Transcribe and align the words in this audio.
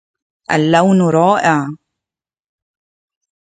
اللّون 0.55 0.99
رائع. 1.01 1.59